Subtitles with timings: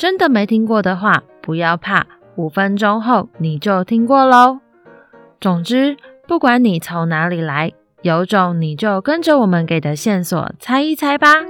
[0.00, 4.60] 真的没听过的话，不要怕，五分钟后你就听过喽。
[5.38, 11.44] 总之，不管你从哪里来，有种你就跟着我们给的线索猜一猜吧。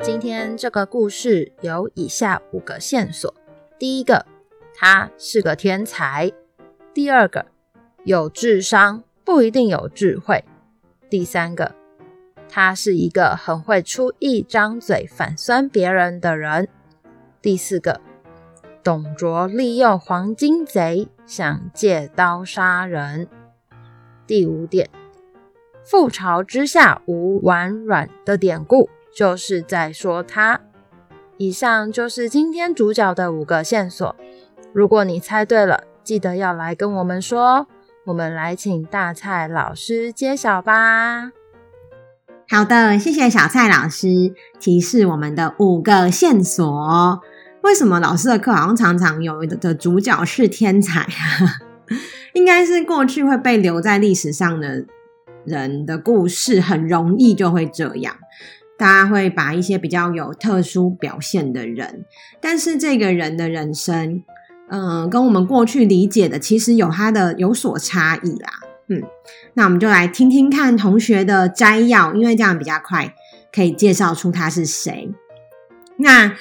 [0.00, 3.34] 今天这个故事有以下五个线索：
[3.78, 4.24] 第一个，
[4.74, 6.30] 他是个天才；
[6.94, 7.44] 第二个，
[8.04, 10.38] 有智商不一定有智慧；
[11.10, 11.74] 第三个。
[12.48, 16.68] 他是一个很会出一张嘴反酸别人的人。
[17.40, 18.00] 第四个，
[18.82, 23.28] 董卓利用黄巾贼想借刀杀人。
[24.26, 24.88] 第五点，
[25.84, 30.60] 覆巢之下无完卵的典故，就是在说他。
[31.36, 34.16] 以上就是今天主角的五个线索。
[34.72, 37.68] 如果你猜对了，记得要来跟我们说。
[38.04, 41.37] 我们来请大蔡老师揭晓吧。
[42.50, 44.08] 好的，谢谢小蔡老师
[44.58, 47.20] 提示我们的五个线索。
[47.62, 51.60] 为什么老师的课好像常常有的主角是天才啊？
[52.32, 54.86] 应该是过去会被留在历史上的
[55.44, 58.16] 人的故事，很容易就会这样。
[58.78, 62.06] 大家会把一些比较有特殊表现的人，
[62.40, 64.22] 但是这个人的人生，
[64.70, 68.50] 嗯、跟我们过去理解的其实有他的有所差异啦。
[68.88, 69.02] 嗯，
[69.54, 73.14] 那我们就来听听看同学的摘要，因为这样比较快，
[73.52, 75.10] 可以介绍出他是谁。
[75.96, 76.32] 那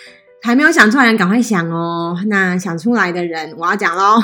[0.41, 2.17] 还没有想出来的人赶快想哦。
[2.27, 4.21] 那想出来的人，我要讲喽。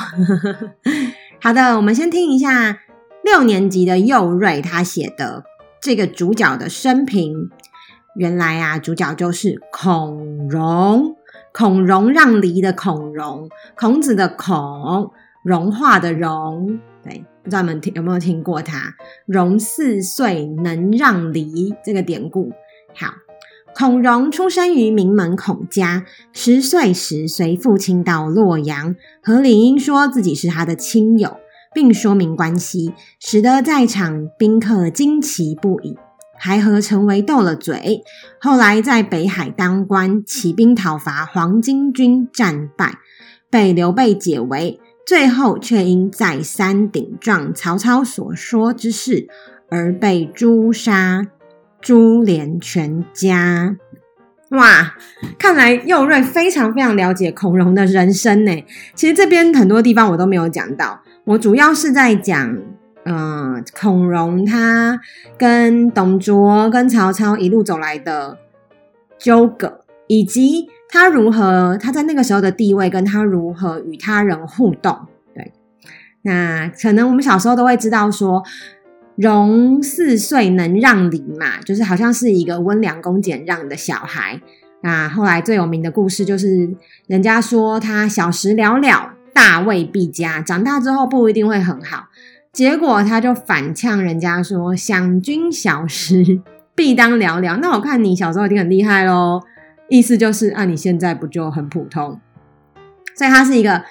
[1.42, 2.78] 好的，我们先听一下
[3.22, 5.44] 六年级的佑瑞他写的
[5.82, 7.50] 这个主角的生平。
[8.16, 11.16] 原来啊，主角就是孔融，
[11.52, 15.10] 孔融让梨的孔融，孔子的孔，
[15.44, 17.24] 融化的融，对。
[17.44, 18.94] 不知道你们听有没有听过他
[19.28, 22.52] “融四岁能让梨”这个典故？
[22.94, 23.12] 好，
[23.76, 31.36] 孔融出生于名门孔家，十岁时随父亲到洛阳，和李英说自己是他的亲友，
[31.74, 35.98] 并说明关系，使得在场宾客惊奇不已，
[36.38, 38.02] 还和陈维斗了嘴。
[38.40, 42.94] 后来在北海当官，起兵讨伐黄巾军，战败，
[43.50, 44.80] 被刘备解围。
[45.06, 49.28] 最后却因再三顶撞曹操所说之事，
[49.68, 51.26] 而被诛杀，
[51.80, 53.76] 株连全家。
[54.50, 54.94] 哇，
[55.38, 58.64] 看来佑瑞非常非常了解孔融的人生呢。
[58.94, 62.56] 其实这边很多地方我都没有讲到，我主要是在讲，
[63.04, 65.00] 嗯、呃，孔融他
[65.36, 68.38] 跟董卓、跟曹操一路走来的
[69.18, 70.68] 纠葛，以及。
[70.94, 71.76] 他如何？
[71.76, 74.96] 他在那个时候的地位，跟他如何与他人互动？
[75.34, 75.52] 对，
[76.22, 78.44] 那可能我们小时候都会知道说，
[79.16, 84.40] 融四岁能让梨嘛，就是好像是一个温良恭俭让的小孩。
[84.82, 86.72] 那后来最有名的故事就是，
[87.08, 92.04] 人家说他小时了了，大未必佳，长大之后不一定会很好。
[92.52, 96.40] 结果他就反呛人家说，想君小时
[96.76, 97.56] 必当了了。
[97.56, 99.42] 那我看你小时候一定很厉害喽。
[99.88, 102.20] 意思就是，啊，你现在不就很普通？
[103.16, 103.84] 所以他是一个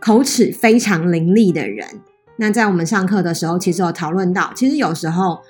[0.00, 1.86] 口齿非常伶俐的人。
[2.36, 5.40] 那在我们上课的时候，其实有讨论到，其实有时候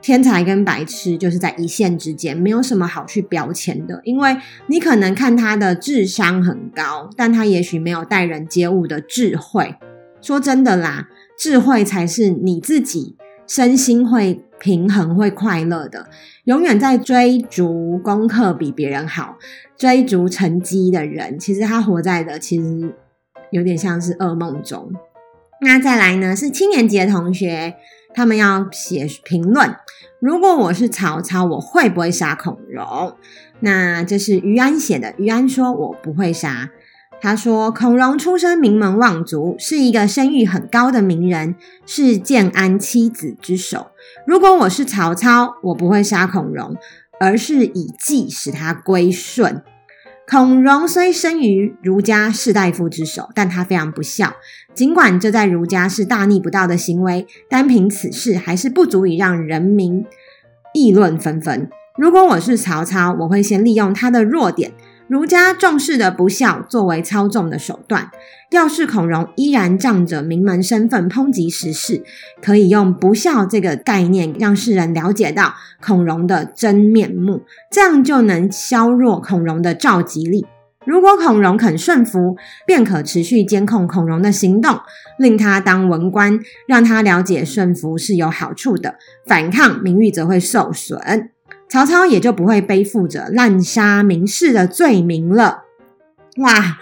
[0.00, 4.00] 天才跟白痴就是在一线之间，没有什么好去标签的。
[4.04, 4.36] 因为
[4.68, 9.74] 你可能看他的智商很高，但他也许没有待人接物的智慧。
[10.20, 13.16] 说真的啦，智慧才是你自己
[13.46, 16.08] 身心会平衡、会快乐的。
[16.44, 19.36] 永远在追逐功课比别人好、
[19.76, 22.94] 追逐成绩的人，其实他活在的其实
[23.50, 24.92] 有点像是噩梦中。
[25.60, 27.74] 那再来呢，是七年级的同学，
[28.14, 29.74] 他们要写评论。
[30.20, 33.16] 如果我是曹操，我会不会杀孔融？
[33.58, 35.12] 那这是于安写的。
[35.18, 36.70] 于安说：“我不会杀。”
[37.22, 41.54] 他说：“孔融出身名门望族，是一个声誉很高的名人，
[41.86, 43.92] 是建安七子之首。
[44.26, 46.76] 如果我是曹操，我不会杀孔融，
[47.20, 49.62] 而是以计使他归顺。
[50.28, 54.34] 孔融虽生于儒家士大夫之手，但他非常不孝。
[54.74, 60.04] 尽管这在儒家是大逆不道的行为，单凭此事还是不足以让人民
[60.74, 61.70] 议论纷纷。
[61.96, 64.72] 如果我是曹操，我会先利用他的弱点。
[65.12, 68.10] 儒家重视的不孝作为操纵的手段，
[68.50, 72.02] 要是孔融依然仗着名门身份抨击时事，
[72.40, 80.46] 可以用不孝这个概念让世人了解到孔融的真面目，这样就能削弱孔融的召集力。
[80.86, 84.80] 如果孔融肯顺服，便可持续监控孔融的行动，
[85.18, 88.94] 令他当文官，让他了解顺服是有好处的，
[89.26, 91.31] 反抗名誉则会受损。
[91.72, 95.62] 曹操也就不会背负着滥杀名士的罪名了。
[96.36, 96.76] 哇，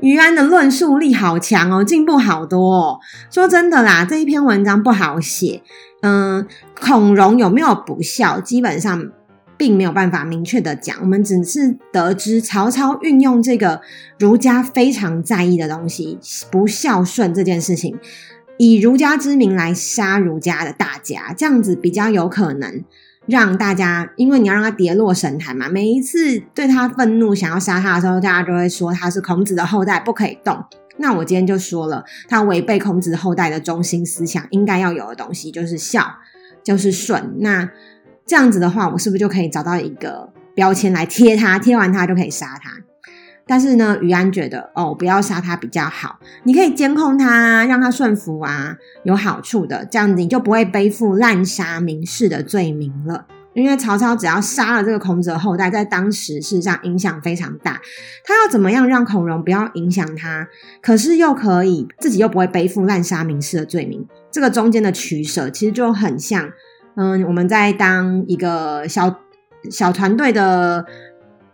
[0.00, 3.00] 于安的论述力好强哦，进步好多哦。
[3.32, 5.62] 说真的啦，这一篇文章不好写。
[6.02, 6.46] 嗯，
[6.80, 9.10] 孔融有没有不孝，基本上
[9.56, 10.96] 并没有办法明确的讲。
[11.00, 13.80] 我们只是得知曹操运用这个
[14.20, 16.16] 儒家非常在意的东西——
[16.48, 17.98] 不孝顺这件事情，
[18.56, 22.84] 以儒家之名来杀儒家的大家，这样子比较有可能。
[23.28, 30.64] 让大家，因为你要让他跌落神坛嘛，每一次对他愤怒，想要杀他的时候，大家都会说他是孔子的后代，不可以动。
[30.96, 36.04] 那我今天就说了，他违背孔子后代的中心思想，应该要有的东西就是孝，
[36.64, 37.36] 就是顺。
[37.40, 37.70] 那
[38.26, 41.58] 这样子的话，我是不是就可以找到一个标签来贴他？
[41.58, 42.72] 贴完他就可以杀他？
[43.48, 46.20] 但是呢，于安觉得哦，不要杀他比较好。
[46.44, 49.86] 你可以监控他，让他顺服啊，有好处的。
[49.86, 53.24] 这样子你就不会背负滥杀名士的罪名了。
[53.54, 57.80] 因为曹操只要杀了这个孔子的后代，在当时事实上影响非常大。
[58.22, 60.46] 他要怎么样让孔融不要影响他，
[60.82, 64.06] 可是又可以自己又不会背负滥杀名士的罪名？
[64.30, 66.50] 这个中间的取舍，其实就很像，
[66.96, 69.18] 嗯，我们在当一个小
[69.70, 70.84] 小团队的。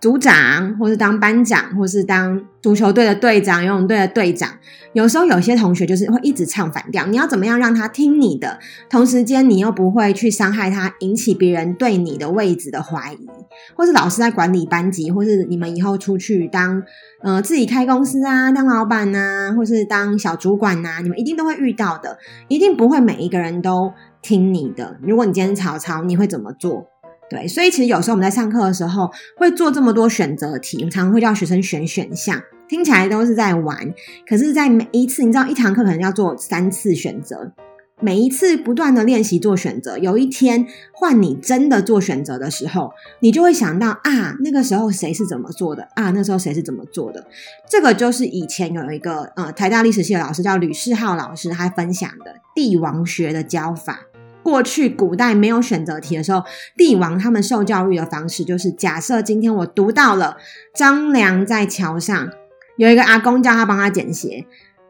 [0.04, 4.50] 组长，或是当班长，或是当足球队的队长、游泳队的队长，
[4.92, 7.06] 有时候有些同学就是会一直唱反调。
[7.06, 8.58] 你要怎么样让他听你的？
[8.90, 13.26] 同时间你又不会去伤害他，引起别人对你的位置的怀疑，
[13.74, 16.82] 或是老师在管理班级，或是你们以后出去当
[17.22, 22.18] 呃自己开公司啊，当老板呐、或是当小主管呐、你们一定都会遇到的，
[22.48, 23.90] 一定不会每一个人都
[24.20, 24.98] 听你的。
[25.00, 26.88] 如果你今天是曹操，你会怎么做？
[27.30, 33.94] 对，所以其实有时候我们在上课的时候会做这么多选择题，我们常常会叫学生选选项，听起来都是在玩。
[34.28, 37.52] 可是，在每一次，你知道一堂课可能要做三次选择，
[38.00, 46.10] 每一次不断的练习做选择，有一天换你真的做选择的时候，你就会想到啊，那个时候谁是怎么做的啊？
[46.10, 47.26] 那时候谁是怎么做的？
[47.68, 54.00] 这个就是以前有一个呃台大历史系的老师叫吕世浩老师，他分享的帝王学的教法。
[54.44, 56.44] 过去古代没有选择题的时候，
[56.76, 60.36] 帝王他们受教育的方式就是：假设今天我读到了
[60.74, 62.30] 张良在桥上
[62.76, 64.46] 有一个阿公叫他帮他捡鞋，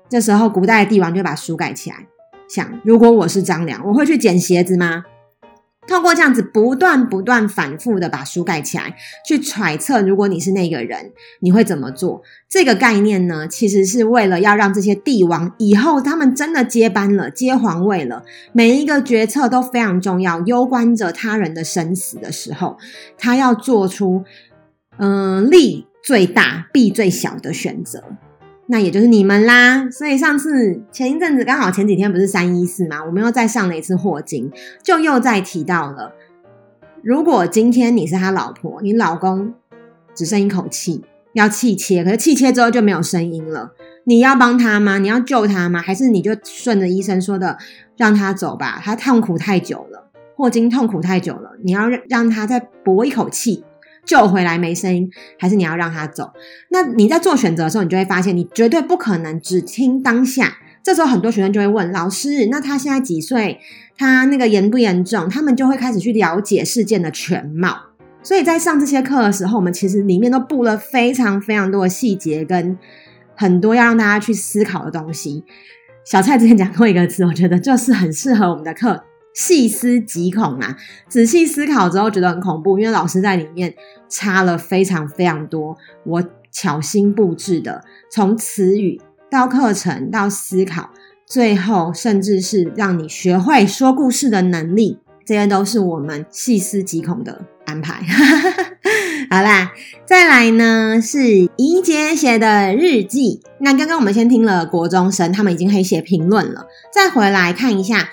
[0.08, 2.08] 这时候古代的帝王就把书盖起来，
[2.48, 5.04] 想：如果我是张良，我会去捡鞋子吗？
[5.86, 8.96] 透过这样子不断不断反复的把书盖起来，
[9.26, 12.22] 去揣测，如果你是那个人，你会怎么做？
[12.48, 22.78] 这个概念呢，其实是为了要让这些帝王以后他们真的接班了、接皇位了，每一个决策都非常重要，攸关着他人的生死的时候，
[23.18, 24.24] 他要做出
[24.96, 28.04] 嗯、利最大、弊最小的选择。
[28.66, 33.04] 那也就是你们啦，所以上次前一阵子刚好前几天不是三一四吗？
[33.04, 34.50] 我们又再上了一次霍金，
[34.82, 36.14] 就又再提到了，
[37.02, 39.52] 如果今天你是他老婆，你老公
[40.14, 41.02] 只剩一口气
[41.34, 43.72] 要气切，可是气切之后就没有声音了，
[44.04, 44.98] 你要帮他吗？
[44.98, 45.82] 你要救他吗？
[45.82, 47.58] 还是你就顺着医生说的
[47.98, 48.80] 让他走吧？
[48.82, 53.62] 他痛苦太久了，霍金痛苦太久了，你要让让他再搏一口气。
[54.04, 56.30] 救回来没声音，还是你要让他走？
[56.70, 60.58] 那你在做选择的时候，你就会发现，你绝对不可能只听当下。
[60.82, 63.58] 这时候，很多学生就会问老师：“那他现在几岁？
[63.96, 67.74] 他那个严不严重？”他们就会开始去了解事件的全貌。
[68.22, 72.78] 所以在上这些课的时候，我们其实里面都布了非常非常多的细节，跟
[73.34, 75.44] 很多要让大家去思考的东西。
[76.04, 79.04] 小蔡之前讲过一个词，我觉得就是很适合我们的课。
[79.34, 80.76] 细思极恐啊！
[81.08, 83.74] 仔细思考之后觉得很恐怖，因为老师在里面
[84.08, 90.90] 插了非常非常多我巧心布置的，从词语到课程到思考，
[91.26, 98.04] 最后甚至是让你学会说故事的能力，这些都是我们细思极恐的安排。
[99.28, 99.72] 好啦，
[100.04, 103.40] 再来呢是怡姐写的日记。
[103.58, 108.10] 那刚刚我们先听了国中生，他们已经可以写评论了，再回来看一下。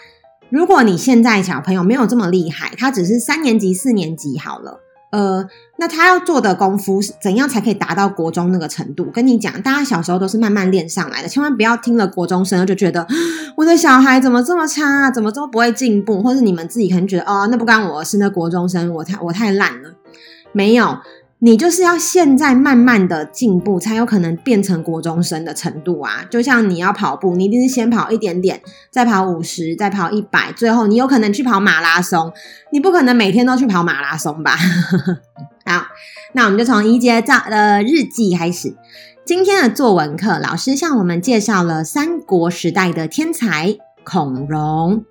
[0.52, 4.82] 如果你现在小朋友没有这么厉害，他只是三年级、四年级好了，
[5.12, 9.06] 呃，那他要做的功夫是怎样才可以达到国中那个程度？
[9.06, 13.08] 跟你讲，大家小时候都是慢慢练上来的，千万不要听了国中生就觉得
[13.56, 19.92] 我的小孩怎么这么差，怎么这么不会进步，或是你们自己可能觉得哦，那不关我的事，那国中生我太我太烂了。
[20.52, 20.98] 没有。
[21.44, 26.24] 你就是要现在慢慢的进步，才有可能变成国中生的程度啊！
[26.30, 32.32] 就像你要跑步，你一定是先跑一点点，再跑五十，再跑一百，最后你有可能去跑马拉松。
[32.72, 34.56] 你不可能每天都去跑马拉松吧？
[35.66, 35.88] 好，
[36.34, 38.76] 那我们就从一节造的日记开始。
[39.26, 45.04] 今天的作文课，老师向我们介绍了三国时代的天才孔融。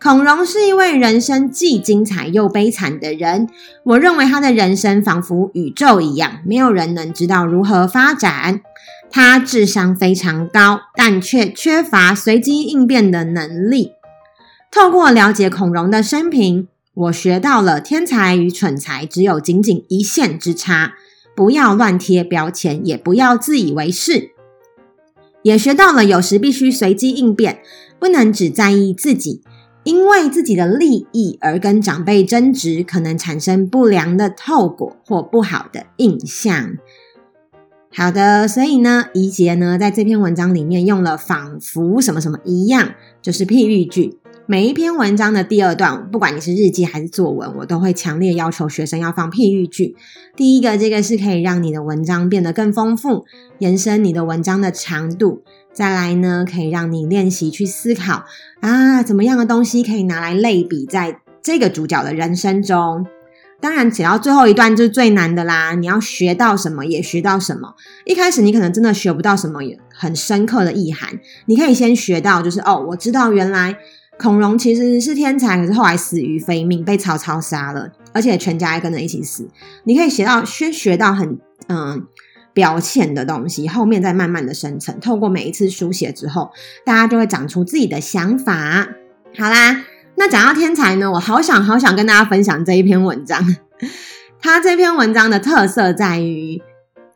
[0.00, 3.48] 孔融是一位人生既精彩又悲惨的人。
[3.82, 8.60] 我认为他的人生仿佛宇宙一样，没有人能知道如何发展。
[9.10, 13.92] 他智商非常高，但却缺乏随机应变的能力。
[14.70, 20.94] 透过了解孔融的生平，我学到了天才与蠢才只有仅仅一线之差。
[21.34, 24.30] 不要乱贴标签，也不要自以为是。
[25.42, 27.60] 也学到了有时必须随机应变，
[27.98, 29.42] 不能只在意自己。
[29.88, 36.76] 因为自己的利益而跟长辈争执，可能产生不良的后果或不好的印象。
[37.90, 42.92] 好的，所以呢，怡洁呢在这篇文章里面用了仿佛什么什么一样，
[43.22, 44.18] 就是譬喻句。
[44.50, 49.94] 每一篇文章的第二段，不管你是日记还是作文，我都会强烈要求学生要放譬喻句。
[50.34, 53.26] 第一个，这个是可以让你的文章变得更丰富，
[53.58, 55.42] 延伸你的文章的长度。
[55.74, 58.24] 再来呢，可以让你练习去思考
[58.60, 63.04] 啊，怎么样的东西可以拿来类比在这个主角的人生中。
[63.60, 65.74] 当然，写到最后一段就是最难的啦。
[65.74, 67.74] 你要学到什么，也学到什么。
[68.06, 69.60] 一开始你可能真的学不到什么
[69.92, 73.76] 很深刻的意涵，你可以先学到，就是哦，我知道原来
[74.18, 79.48] 孔融其实是天才，可是后来死于非命，被曹操杀了，而且全家还跟着一起死。
[79.84, 82.06] 你可以学到，先学到很嗯。
[82.54, 84.98] 表浅的东西，后面再慢慢的生成。
[84.98, 86.50] 透过每一次书写之后，
[86.84, 88.88] 大家就会长出自己的想法。
[89.38, 89.84] 好啦，
[90.16, 93.54] 那讲到天才呢，我好想好想跟大家分享这一篇文章。
[94.42, 96.60] 他这篇文章的特色在于，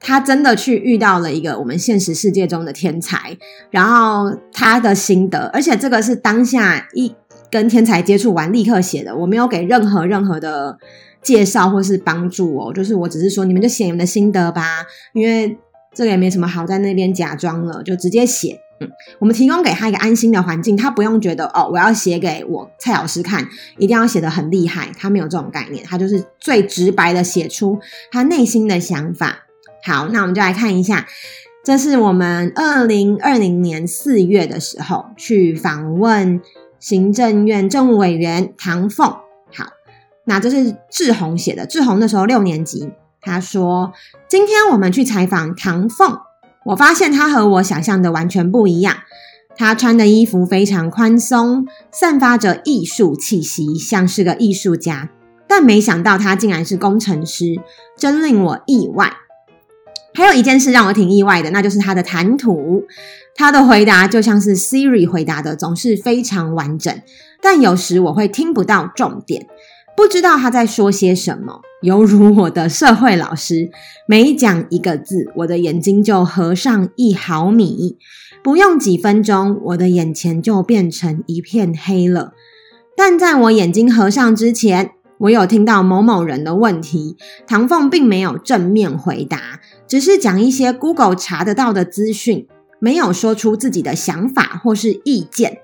[0.03, 3.37] 他真的去遇到了一个我们现实世界中的天才，
[3.71, 7.15] 然后他的心得，而且这个是当下一
[7.51, 10.79] 跟天才接触完立刻写的，我没有给任何任何的。
[11.23, 15.57] 介绍或是帮助哦，就是我只是说，你们就写你们的心得吧，因为
[15.95, 18.59] 这个也没什么好在那边假装了，就直接写。
[18.81, 18.91] 嗯，
[19.21, 23.47] 我们提供给他一个安心的环境，他不用觉得哦，我要写给我蔡老师看，
[23.79, 27.79] 一定要写得很厉害，他没有这种概念，他就是最直白的写出
[28.11, 29.47] 他内心的想法。
[29.85, 31.07] 好，那我们就来看一下，
[31.65, 36.41] 这是我们二零二零年四月的时候去访问
[36.79, 39.07] 行政院政务委员唐凤。
[39.07, 39.67] 好
[40.25, 42.93] 那这是志宏写的，志宏那时候六年级。
[43.25, 43.93] 他说
[44.29, 46.19] ：“今天我们去采访唐凤，
[46.67, 48.97] 我发现他和我想象的完全不一样。
[49.55, 55.11] 他穿的衣服非常宽松，散发着艺术气息，像是个艺术家。
[55.47, 57.61] 但没想到他竟然是工程师，
[57.97, 59.13] 真令我意外。
[60.15, 62.85] 还有一件事让我挺意外的，那就是他的谈吐。
[63.35, 66.95] 他的回答就像是 Siri 回答的，总是非常完整，
[67.41, 69.47] 但有时我会听不到重点。”
[69.95, 73.71] 不知道他在说些什么，犹如我的社会老师，
[74.09, 77.99] 每讲一个字，我的眼睛就合上一毫米，
[78.43, 82.33] 不用几分钟，我的眼前就变成一片黑了。
[82.97, 92.47] 但在我眼睛合上之前，我有听到某某人的问题，唐凤并没有正面回答，只是讲一些 Google 查得到的资讯，
[92.79, 95.59] 没有说出自己的想法或是意见。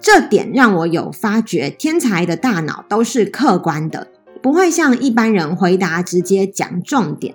[0.00, 4.08] 这点让我有发觉，天才的大脑都是客观的，
[4.42, 7.34] 不会像一般人回答直接讲重点，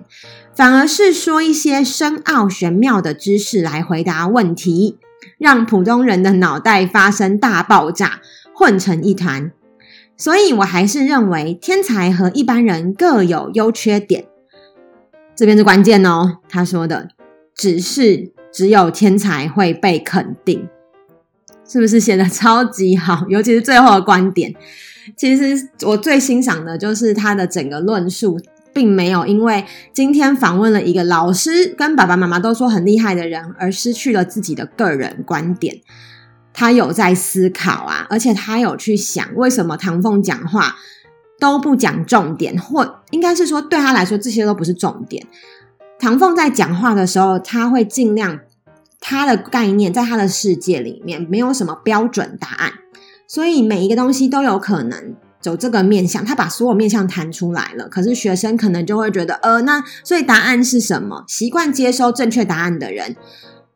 [0.55, 4.97] 反而是说一些深奥玄妙的知识来回答问题，
[5.37, 8.21] 让普通人的脑袋发生大爆炸，
[8.53, 9.51] 混成一团。
[10.17, 14.25] 所以我还是认为，天才和一般人各有优缺点。
[15.35, 17.09] 这边是关键哦，他说的，
[17.55, 20.67] 只是只有天才会被肯定。
[21.67, 23.25] 是不是写得超级好？
[23.27, 24.53] 尤其是最后的观点，
[25.17, 28.39] 其实我最欣赏的就是他的整个论述，
[28.71, 35.81] 并没有因为今天访问了一个老师跟爸爸妈妈都说很厉害的人而失去了自己的个人观点。
[36.53, 40.75] 他有在思考啊，而且他有去想为什么唐凤讲话
[41.39, 45.25] 都不讲重点，或应该是说对他来说这些都不是重点。
[45.99, 48.39] 唐凤在讲话的时候，他会尽量。
[49.07, 52.71] 他的概念在他的世界里面没有什么标准答案，
[53.27, 56.25] 所以每一个东西都有可能走这个面向。
[56.25, 61.23] 他把所有面向谈出来了，可是学生可能就会觉得，呃，那所以答案是什么？
[61.27, 63.15] 习惯接收正确答案的人，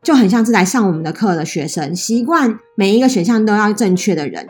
[0.02, 4.48] 就很像是来上我们的课的学生，习惯每一个选项都要正确的人，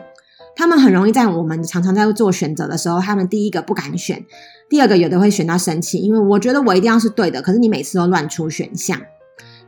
[0.55, 4.25] 他们很容易在我们常常在做选择的时候，他们第一个不敢选，
[4.69, 8.99] 第二个有的会选到生气，因为我觉得我一定要是对的，可是你每次都乱出选项，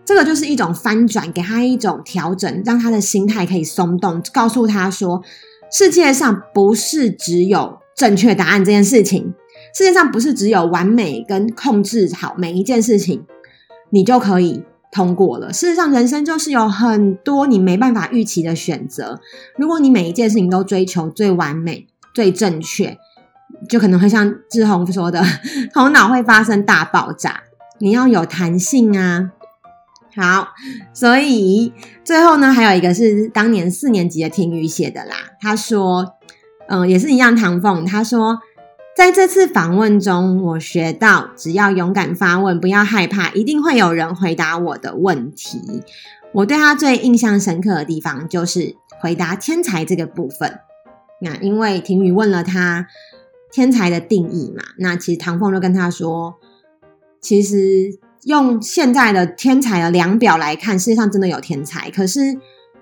[0.06, 5.24] 这个就是一种翻转，给他一种调整，让他的心态可以松动，告诉他说，
[5.72, 9.34] 世界上不是只有正确答案这件事情，
[9.74, 13.26] 世界上不是只有完美跟控制好每一件事情，
[13.90, 14.64] 你就可以。
[14.94, 15.52] 通过了。
[15.52, 19.20] 事实上，人生就是有很多你没办法预期的选择。
[19.58, 22.98] 如果你每一件事情都追求最完美、最正确，
[23.68, 25.24] 就可能会像志宏说的，
[25.74, 27.42] 头脑会发生大爆炸。
[27.80, 29.32] 你要有弹性啊。
[30.16, 30.50] 好，
[30.94, 31.74] 所以
[32.04, 35.16] 最后呢，还有一个是当年四年级的听雨写的啦。
[35.42, 36.14] 他说，
[36.68, 38.38] 嗯，也是一样，唐凤他说。
[38.96, 45.82] 在这次访问中，我学到只要勇敢发问，不要害怕，一定会有人回答我的问题。
[46.32, 50.60] 我对他最印象深刻的地方就是回答天才这个部分。
[51.22, 52.88] 那因为婷雨问了他
[53.52, 56.36] 天才的定义嘛，那其实唐凤就跟他说，
[57.20, 62.38] 其实用现在的天才的量表来看，世界上真的有天才，可是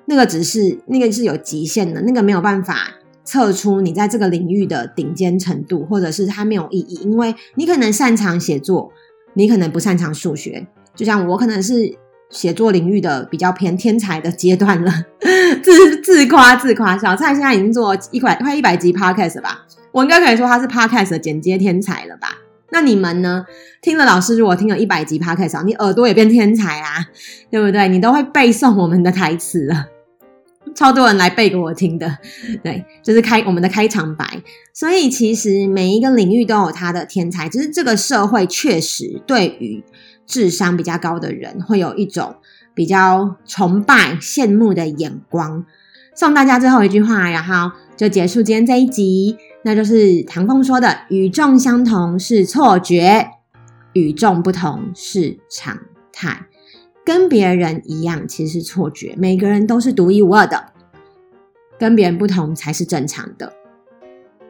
[0.05, 2.95] 那个只是那个是有极限的，那个没有办法。
[3.23, 8.91] 测出你在这个领域的顶尖程度，或者是它没有意义，因为你可能擅长写作，
[9.33, 10.67] 你可能不擅长数学。
[10.95, 11.95] 就像我可能是
[12.29, 14.91] 写作领域的比较偏天才的阶段了，
[15.63, 16.97] 自自夸自夸。
[16.97, 19.65] 小蔡现在已经做一百快一百集 podcast 了吧？
[19.91, 22.37] 我应该可以说他是 podcast 的剪接天才了吧？
[22.73, 23.45] 那你们呢？
[23.81, 27.05] 听了老师如果听了一百集 podcast，你耳朵也变天才啊，
[27.49, 27.89] 对不对？
[27.89, 29.87] 你都会背诵我们的台词了。
[30.75, 32.17] 超多人来背给我听的，
[32.63, 34.41] 对，就是开我们的开场白。
[34.73, 39.83] 所以其实每一个领域都有他的天才，只是这个社会确实对于
[40.25, 42.35] 智商比较高的人会有一种
[42.73, 45.65] 比较崇拜、羡慕的眼光。
[46.15, 53.27] 送大家最后一句话，然后就结束今天这一集，那就是唐凤说的：“与众相同是错觉，
[53.93, 55.79] 与众不同是常
[56.13, 56.45] 态。”
[57.03, 60.71] 跟别人一样其实是错觉，每个人都是独一无二的，
[61.79, 63.53] 跟别人不同才是正常的。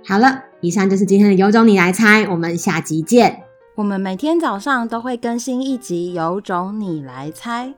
[0.06, 3.44] 好了，以上就是今天的有种你来猜，我们下集见。
[3.76, 7.74] 我们每天早上都会更新一集有种你来猜，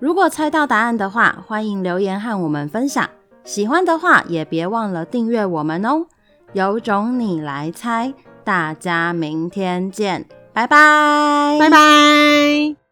[0.00, 3.08] 如果猜到答案的话，欢迎留言和我们分享。
[3.44, 6.06] 喜欢的话也别忘了订阅我们哦。
[6.54, 12.87] 有种你来猜，大家明天见，拜拜，拜拜。